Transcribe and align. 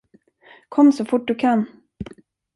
Kom 0.69 0.91
så 0.91 1.05
fort 1.05 1.27
du 1.27 1.35
kan. 1.35 1.65